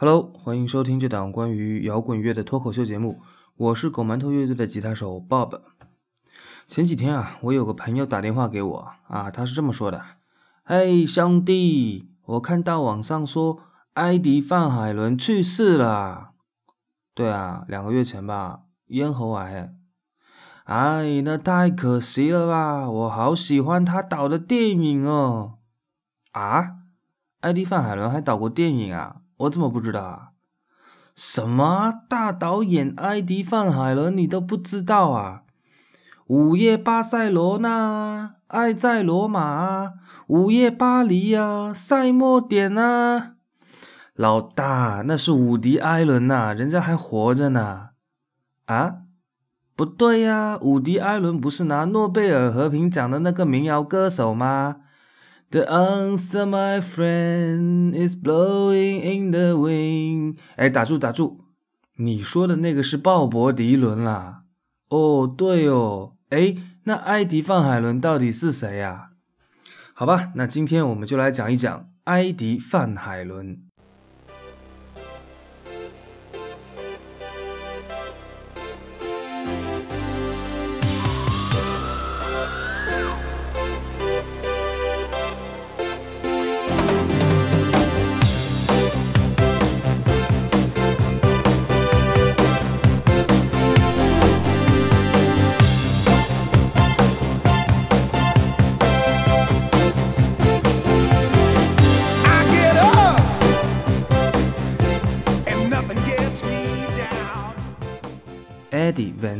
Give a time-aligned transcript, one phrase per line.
[0.00, 3.20] Hello，欢迎收听这档关于摇滚乐的脱口秀节目。
[3.56, 5.60] 我是狗馒头乐队的吉他手 Bob。
[6.68, 10.00] 前几天啊，我有个朋友打电话给我啊，他是这么说的
[10.62, 13.58] ：“嘿，兄弟，我看到网上说
[13.94, 16.30] 艾迪范海伦去世了。”
[17.12, 19.74] 对啊，两个月前吧，咽喉癌。
[20.62, 22.88] 哎，那太可惜了吧！
[22.88, 25.58] 我好喜欢他导的电影哦。
[26.30, 26.76] 啊，
[27.40, 29.22] 艾迪范海伦还导过电影啊？
[29.38, 30.28] 我怎么不知道啊？
[31.14, 35.42] 什么大导演埃迪范海伦你都不知道啊？
[36.26, 39.94] 午夜巴塞罗那，爱在罗马，
[40.26, 43.34] 午夜巴黎啊，赛末点啊！
[44.14, 47.90] 老大，那是伍迪艾伦呐，人家还活着呢。
[48.66, 48.96] 啊？
[49.74, 54.76] 不对呀，伍迪艾伦不是拿诺贝尔和平奖的那个民谣歌手吗
[55.50, 60.36] ？The answer, my friend, is blowing in the wind。
[60.56, 61.38] 哎，打住打住，
[61.96, 64.42] 你说的那个是鲍勃迪伦啦。
[64.90, 66.14] 哦，对哦。
[66.30, 66.54] 哎，
[66.84, 69.10] 那埃迪范海伦到底是谁呀？
[69.94, 73.62] 好吧，那今天我们就来讲一讲埃迪范海伦。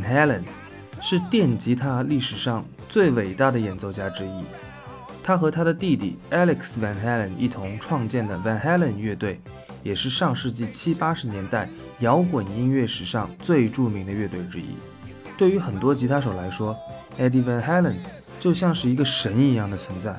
[0.08, 0.42] Halen
[1.02, 4.44] 是电吉他历史上最伟大的演奏家之一。
[5.22, 9.40] 他和他的弟弟 Alex Van Halen 一同创建的 Van Halen 乐队，
[9.82, 11.68] 也是上世纪七八十年代
[12.00, 14.64] 摇滚音乐史上最著名的乐队之一。
[15.36, 16.74] 对于很多吉他手来说
[17.18, 17.96] ，Eddie Van Halen
[18.40, 20.18] 就像是一个神一样的存在。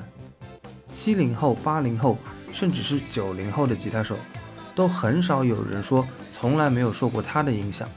[0.92, 2.16] 七零后、八零后，
[2.52, 4.16] 甚至是九零后的吉他手，
[4.74, 7.88] 都很少有人说从来没有受过他的影响。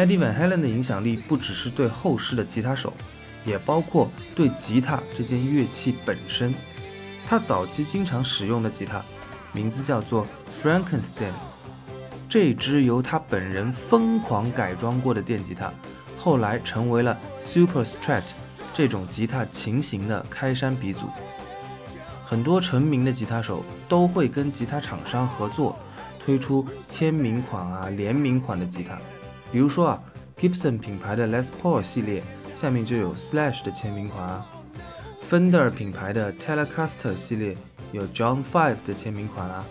[0.00, 2.90] Eddie Van Halen 的影响力不只是对后世的吉他手，
[3.44, 6.54] 也包括对吉他这件乐器本身。
[7.28, 9.04] 他早期经常使用的吉他，
[9.52, 10.26] 名字叫做
[10.62, 11.34] Frankenstein。
[12.30, 15.70] 这支由他本人疯狂改装过的电吉他，
[16.18, 18.22] 后来成为了 Super Strat
[18.72, 21.02] 这种吉他琴型的开山鼻祖。
[22.24, 25.78] 很多成名的吉他手都会跟吉他厂商合作，
[26.24, 28.98] 推出签名款啊、联名款的吉他。
[29.52, 30.02] 比如说啊
[30.38, 32.22] ，Gibson 品牌的 Les Paul 系列
[32.54, 34.46] 下面就有 Slash 的签名款啊
[35.28, 37.56] ；Fender 品牌的 Telecaster 系列
[37.92, 39.64] 有 John Five 的签名款啊。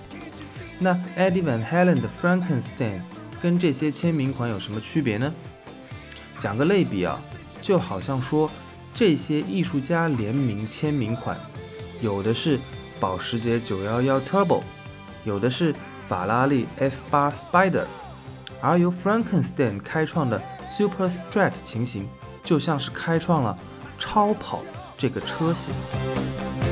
[0.80, 3.00] 那 Eddie Van Halen 的 Frankenstein
[3.42, 5.34] 跟这些签名款有什么区别呢？
[6.40, 7.20] 讲个类比啊，
[7.62, 8.50] 就好像说
[8.94, 11.38] 这些艺术家联名签名款，
[12.02, 12.60] 有的是
[13.00, 14.62] 保时捷911 Turbo，
[15.26, 15.74] 有的是
[16.08, 17.86] 法拉利 F8 Spider。
[18.62, 22.08] 而由 Frankenstein 开创的 Super s t r a t 情形，
[22.44, 23.58] 就像是开创了
[23.98, 24.62] 超跑
[24.98, 26.69] 这个车型。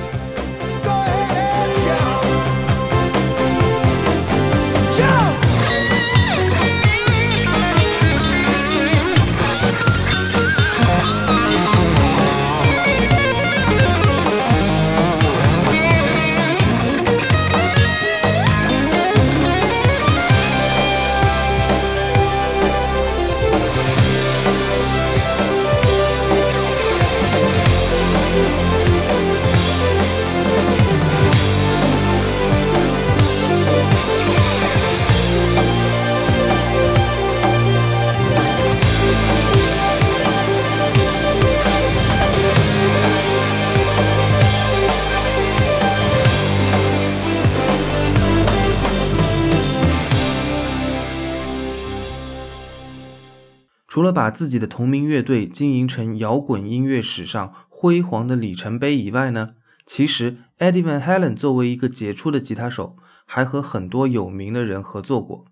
[53.98, 59.56] 除了把自己的同名乐队经营成摇滚音乐史上辉煌的里程碑以外呢，
[59.88, 62.96] 其实 Eddie Van Halen 作为一个杰出的吉他手，
[63.26, 65.46] 还和很多有名的人合作过。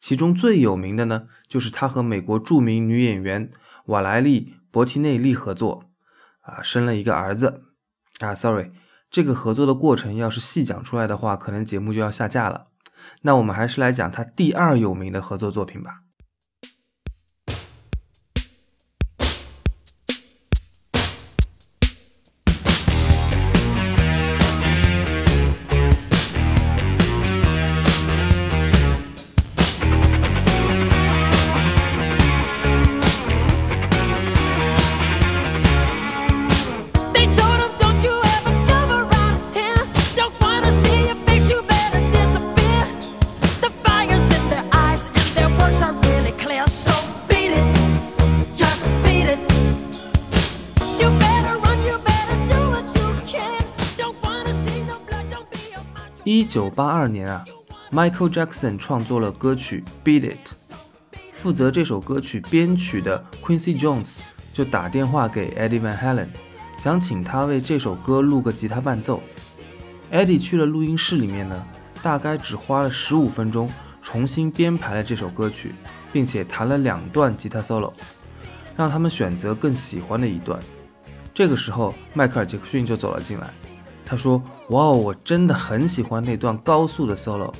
[0.00, 3.48] 其中最有名的呢，就是他和美国著名女演员
[3.86, 4.40] 瓦莱丽·
[4.72, 5.84] 博提内利合作，
[6.40, 7.62] 啊，生了一个儿子。
[8.18, 8.72] 啊，sorry，
[9.12, 12.66] 这个合作的过程要是细讲出来的话，可能节目就要下架了。
[13.20, 16.00] 那我们还是来讲他第二有名的合作作品吧。
[56.52, 57.42] 九八二年啊
[57.90, 60.48] ，Michael Jackson 创作了歌曲《Beat It》，
[61.32, 64.20] 负责这首歌曲编曲的 Quincy Jones
[64.52, 66.28] 就打电话给 Eddie Van Halen，
[66.76, 69.22] 想请他为这首歌录个吉他伴奏。
[70.12, 71.64] Eddie 去了录音室里面呢，
[72.02, 73.72] 大概只花了十五分钟，
[74.02, 75.74] 重新编排了这首歌曲，
[76.12, 77.94] 并且弹了两段吉他 solo，
[78.76, 80.60] 让他们选择更喜欢的一段。
[81.32, 83.48] 这个时候，迈克尔·杰克逊就走了进来。
[84.04, 87.52] 他说：“哇哦，我真的很喜欢那段高速的 solo。”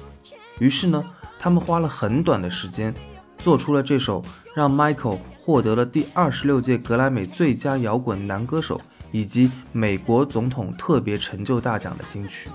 [0.59, 1.03] 于是呢，
[1.39, 2.93] 他们花了很短的时间，
[3.39, 4.23] 做出了这首
[4.55, 8.81] 让 Michael 获得了第二十六届格莱美最佳摇滚男歌手
[9.11, 12.49] 以及美国总统特别成就大奖的金曲。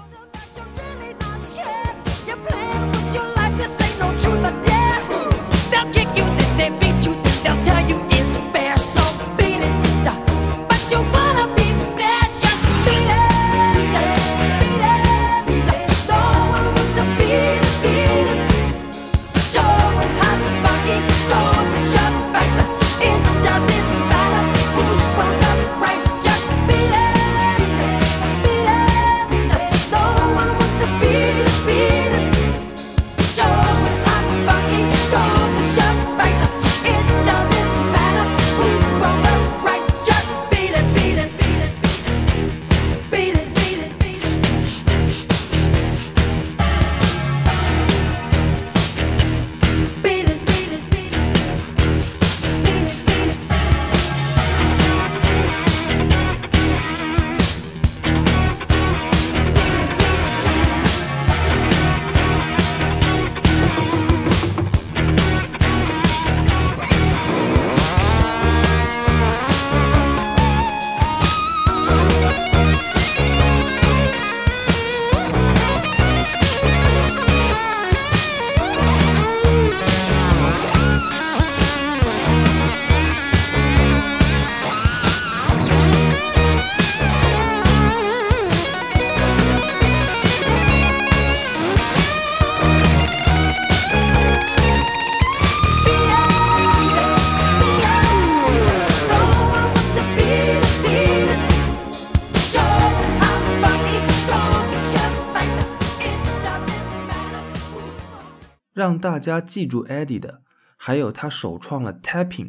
[108.97, 110.41] 大家记住 Eddie 的，
[110.75, 112.47] 还有他首创了 tapping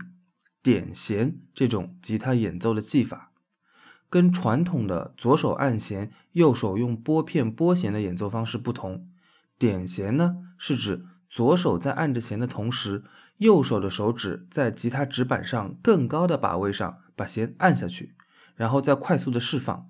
[0.62, 3.32] 点弦这种吉他演奏的技法，
[4.10, 9.08] 跟传统的左手按弦、右手用拨片拨弦的演奏方式不同。
[9.58, 13.04] 点弦呢，是指左手在按着弦的同时，
[13.38, 18.14] 右手的手指在吉他指板上更高的把位上把弦按下去，
[18.54, 19.88] 然后再快速的释放，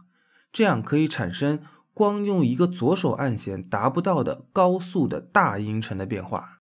[0.53, 1.61] 这样可以产生。
[1.99, 6.61] 光用一个左手按弦达不到的高速的大音程的变化。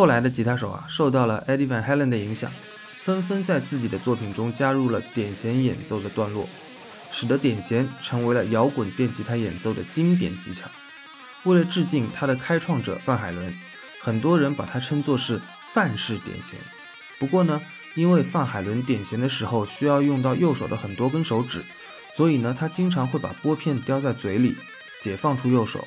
[0.00, 2.50] 后来的吉他手啊，受到了 Eddie Van Halen 的影响，
[3.02, 6.48] 纷纷在自己的作品中加入了点弦演奏的段落，
[7.12, 10.70] 使得点弦成为了摇滚电吉他演奏的经典技巧。
[11.42, 13.54] 为了致敬他的开创者范海伦，
[14.00, 15.38] 很多人把它称作是
[15.74, 16.58] 范式点弦。
[17.18, 17.60] 不过呢，
[17.94, 21.62] 因为范海伦点弦的时候需要用到右手的很多根手指，
[22.16, 24.56] 所以呢，他经常会把拨片叼在嘴里，
[25.02, 25.86] 解放出右手。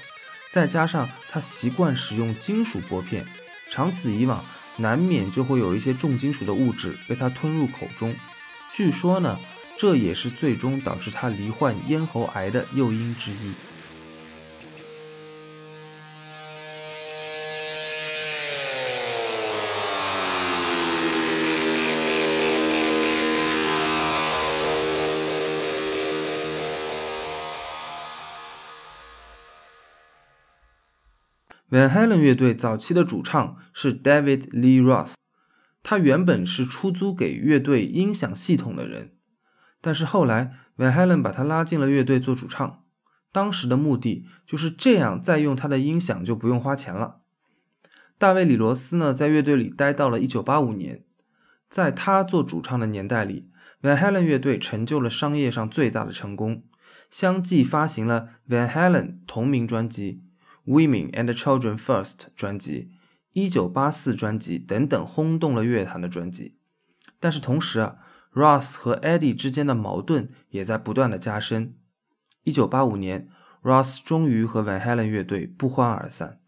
[0.52, 3.26] 再加上他习惯使用金属拨片。
[3.74, 4.46] 长此以往，
[4.78, 8.14] 难免就会有一些重金属的物质被它吞入口中。
[8.72, 9.40] 据说呢，
[9.80, 13.56] 这也是最终导致他罹患咽喉癌的诱因之一。
[31.74, 35.16] Van Halen 乐队早期的主唱是 David Lee Roth，
[35.82, 39.14] 他原本是出租给乐队音响系统的人，
[39.82, 42.84] 但是后来 Van Halen 把他拉进了乐队做主唱。
[43.32, 47.22] 当时的目的就是这样，再用他的音响就不用花钱了。
[48.20, 51.04] 大卫·里罗斯呢，在乐队里待到了1985年，
[51.68, 53.50] 在他做主唱的年代里
[53.82, 56.66] ，Van Halen 乐队成就了商业上最大的成功，
[57.10, 60.22] 相继发行了 Van Halen 同名专辑、
[60.66, 62.92] Women and Children First 专辑、
[63.34, 66.58] 一九八四专辑等等轰动了乐坛的专辑。
[67.20, 67.98] 但是同时啊
[68.34, 71.76] ，Ross 和 Eddie 之间的矛盾也在不断的加深。
[72.44, 73.30] 一九八五年
[73.62, 76.43] ，Ross 终于和 Van Halen 乐队不欢而散。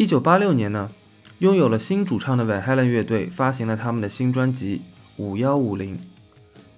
[0.00, 0.90] 一九八六年呢，
[1.40, 4.80] 拥有了新主唱的 Van Halen 乐队发行了他们的新专辑
[5.22, 5.94] 《五幺五零》。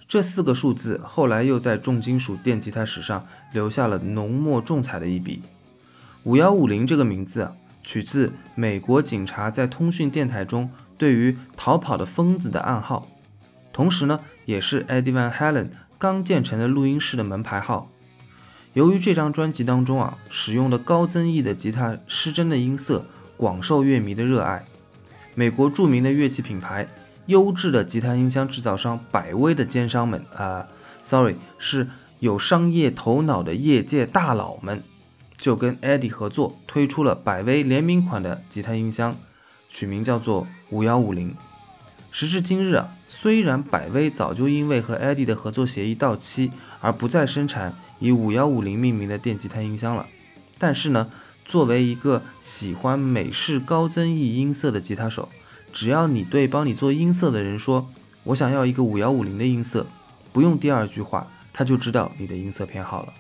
[0.09, 5.41] 这四个数字后来又在重金属电吉他史上留下了浓墨重彩的一笔。
[6.25, 7.53] 五幺五零这个名字啊，
[7.85, 13.07] 取自美国警察在通讯电台中对于逃跑的疯子的暗号，
[13.73, 17.92] 同时呢，也是 Eddie Van Halen 刚建成的录音室的门牌号。
[18.75, 23.05] 由于这张专辑当中啊使用的高增益的吉他失真的音色
[23.37, 24.65] 广受乐迷的热爱，
[25.35, 26.89] 美国著名的乐器品牌、
[27.27, 30.67] 优质的吉他音箱制造商百威的奸商们啊
[31.03, 31.87] ，sorry 是
[32.21, 34.83] 有商业头脑的业界大佬们，
[35.37, 39.15] 就跟 Eddie 合作推出了百威联名款的吉他音箱，
[39.69, 41.35] 取名叫做五幺五零。
[42.11, 46.51] 时至今日啊，虽然百威早就因为和 Eddie 的合作协议到期
[46.81, 47.75] 而不再生产。
[48.03, 50.09] 以五幺五零命名的电吉他音箱了，
[50.59, 51.09] 但是呢，
[51.45, 55.29] 作为一个喜欢美式高增益音色的吉他手，
[55.73, 57.89] 只要你对帮你做音色的人说
[58.25, 59.87] “我想要一个五幺五零的音色”，
[60.35, 63.13] 不用第二句话，他就知道你的音色偏好了。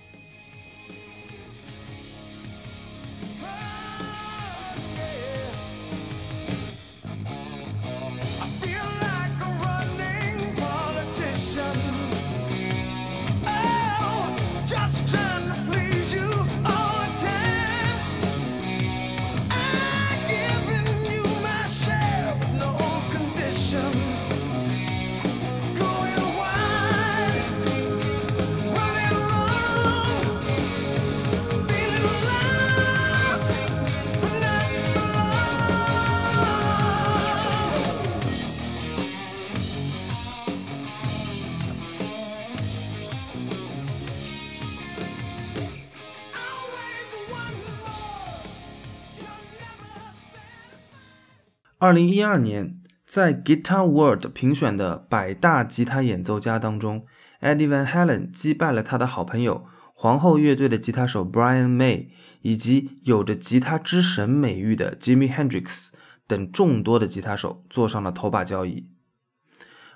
[51.82, 57.04] 二零一二年，在 Guitar World 评选的百大吉他演奏家当中
[57.40, 62.10] ，Eddie Van Halen 击败了他的好朋友皇后乐队的吉他手 Brian May，
[62.42, 65.90] 以及有着吉他之神美誉的 Jimi Hendrix
[66.28, 68.86] 等众多的吉他手，坐上了头把交椅。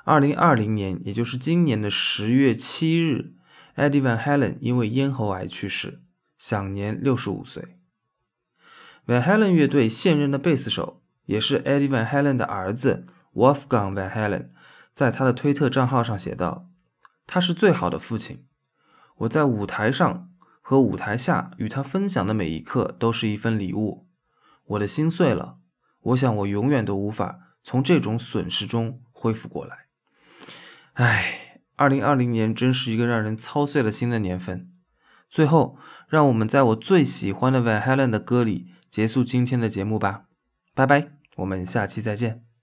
[0.02, 3.34] 二零二零年，也就是今年的十月七日
[3.76, 6.00] ，Eddie Van Halen 因为咽喉癌去世，
[6.36, 7.76] 享年六十五岁。
[9.06, 11.04] Van Halen 乐队现任的贝斯手。
[11.26, 14.48] 也是 Eddie Van Halen 的儿子 Wolfgang Van Halen，
[14.92, 16.68] 在他的推特账号上写道
[17.26, 18.46] ：“他是最好的父亲。
[19.18, 20.30] 我在舞台上
[20.60, 24.06] 和舞台下与他分享的每一刻都是一份礼物。
[24.66, 25.58] 我的心碎了，
[26.02, 29.86] 我想我永远都无法从这种损失中恢复过来。
[30.94, 34.70] 唉，二零二零年真是一个让人操碎了心的年份。
[35.28, 35.78] 最后，
[36.08, 40.24] 让我们在我最喜欢的 Van Halen 的歌里结束今天的节目吧。
[40.74, 42.55] 拜拜。”我们下期再见。